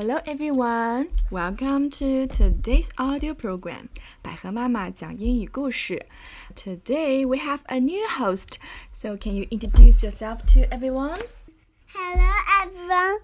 [0.00, 3.88] Hello everyone, welcome to today's audio program.
[4.22, 6.06] 百合妈妈讲英语故事.
[6.54, 8.58] Today we have a new host.
[8.92, 11.20] So can you introduce yourself to everyone?
[11.94, 12.30] Hello
[12.62, 13.20] everyone,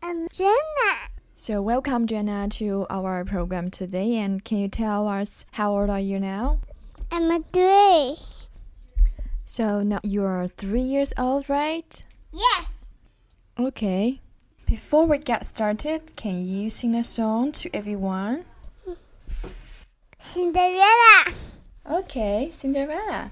[0.00, 1.10] I'm Jenna.
[1.34, 6.00] So welcome Jenna to our program today and can you tell us how old are
[6.00, 6.58] you now?
[7.10, 8.16] I'm a three.
[9.44, 12.04] So now you are 3 years old, right?
[12.32, 12.84] Yes.
[13.58, 14.20] Okay.
[14.73, 18.43] Before we get started, can you sing a song to everyone?
[20.17, 21.31] Cinderella.
[21.91, 23.29] Okay, Cinderella.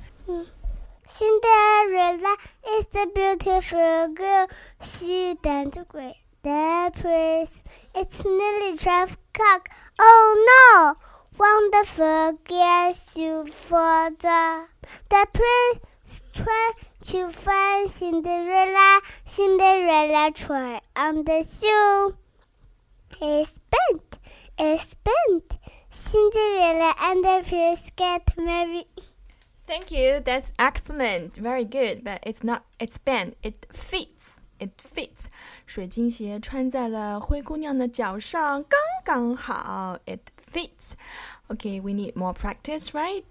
[1.03, 2.35] Cinderella
[2.77, 4.47] is the beautiful girl.
[4.83, 7.63] She danced with the prince.
[7.95, 9.69] It's nearly twelve o'clock.
[9.97, 10.93] Oh no!
[11.39, 14.67] Wonderful guess you for the
[15.09, 15.79] the prince
[16.33, 19.01] try to find Cinderella.
[19.30, 22.16] Cinderella try on the shoe.
[23.20, 24.18] It's bent.
[24.58, 25.58] It's bent.
[25.90, 28.86] Cinderella and the prince get married.
[29.66, 30.20] Thank you.
[30.20, 31.36] That's excellent.
[31.36, 32.04] Very good.
[32.04, 32.64] But it's not.
[32.78, 33.36] It's bent.
[33.42, 34.40] It fits.
[34.58, 35.28] It fits.
[35.66, 39.98] 水晶鞋穿在了灰姑娘的脚上，刚刚好。
[40.06, 40.92] It fits.
[41.48, 43.24] Okay, we need more practice, right?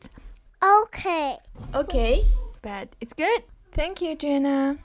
[0.62, 1.38] Okay.
[1.74, 2.26] Okay,
[2.62, 3.44] but it's good.
[3.72, 4.78] Thank you, Jenna.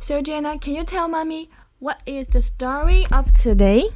[0.00, 1.48] So, Jenna, can you tell mommy
[1.80, 3.88] what is the story of today?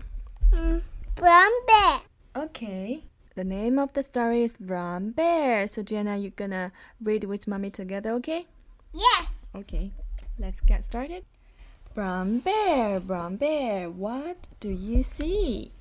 [0.53, 0.83] Mm,
[1.15, 2.01] brown bear.
[2.45, 3.05] Okay.
[3.37, 5.67] The name of the story is Brown Bear.
[5.69, 8.47] So, Jenna, you're gonna read with mommy together, okay?
[8.93, 9.47] Yes.
[9.55, 9.93] Okay.
[10.39, 11.25] Let's get started.
[11.95, 15.73] Brown Bear, Brown Bear, what do you see?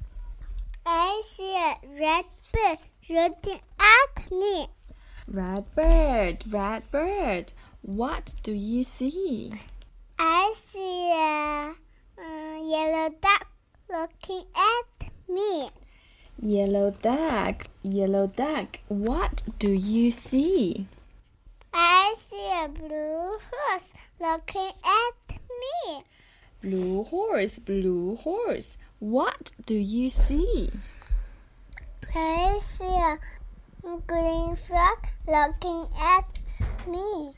[0.86, 2.78] I see a red bird
[3.10, 4.68] looking at me.
[5.28, 9.52] Red bird, red bird, what do you see?
[10.51, 11.75] I see a
[12.62, 13.47] yellow duck
[13.89, 15.69] looking at me.
[16.41, 20.88] Yellow duck, yellow duck, what do you see?
[21.73, 26.03] I see a blue horse looking at me.
[26.59, 30.69] Blue horse, blue horse, what do you see?
[32.13, 33.18] I see a
[34.06, 36.25] green frog looking at
[36.89, 37.35] me.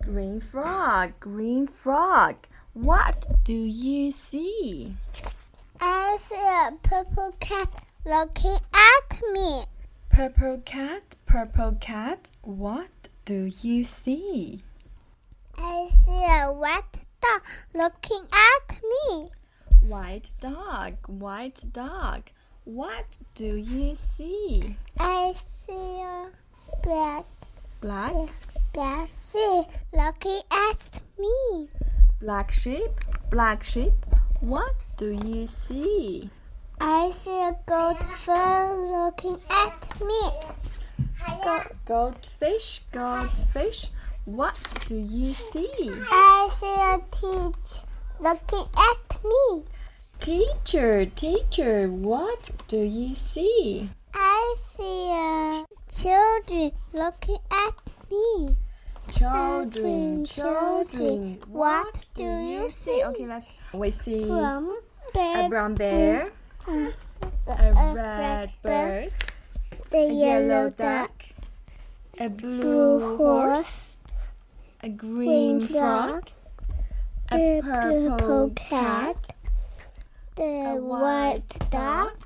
[0.00, 2.36] Green frog, green frog,
[2.74, 4.94] what do you see?
[5.80, 7.68] I see a purple cat
[8.04, 9.64] looking at me.
[10.10, 14.62] Purple cat, purple cat, what do you see?
[15.56, 17.42] I see a white dog
[17.74, 19.28] looking at me.
[19.80, 22.30] White dog, white dog,
[22.64, 24.76] what do you see?
[24.98, 26.30] I see a
[26.82, 27.24] black,
[27.82, 28.14] Black,
[28.72, 31.68] black sheep looking at me.
[32.22, 32.90] Black sheep,
[33.30, 33.92] black sheep,
[34.40, 36.30] what do you see?
[36.80, 40.22] I see a goldfish looking at me.
[41.42, 43.88] Go- Goldfish, goldfish,
[44.24, 44.56] what
[44.86, 45.90] do you see?
[46.12, 47.82] I see a teacher
[48.20, 49.64] looking at me.
[50.20, 53.90] Teacher, teacher, what do you see?
[54.14, 58.51] I see a children looking at me.
[59.22, 63.04] Children, Children, children, what do you see?
[63.04, 63.54] Okay, let's.
[63.72, 64.76] We see From
[65.14, 66.32] a brown bear,
[66.66, 66.90] a
[67.46, 69.12] a red bird,
[69.90, 71.22] the a yellow yellow duck, duck,
[72.18, 73.98] a blue blue horse, horse,
[74.82, 76.26] a green green frog,
[77.30, 79.36] a the purple purple cat, cat,
[80.34, 82.18] the a white white duck, dog,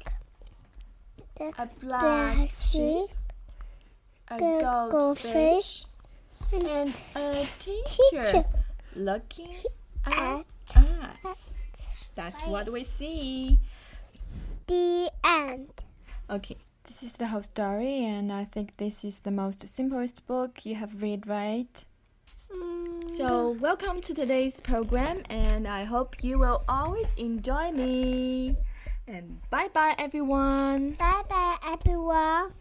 [1.36, 3.10] the a black black sheep, sheep,
[4.30, 5.95] a goldfish, goldfish,
[6.52, 8.44] and a teacher teacher
[8.94, 9.54] looking
[10.06, 11.54] at at us.
[12.14, 13.58] That's what we see.
[14.66, 15.70] the end.
[16.30, 20.64] Okay, this is the whole story, and I think this is the most simplest book
[20.64, 21.84] you have read, right?
[22.52, 28.56] Mm, So, welcome to today's program, and I hope you will always enjoy me.
[29.06, 30.92] And bye bye, everyone.
[30.92, 32.52] bye bye, everyone.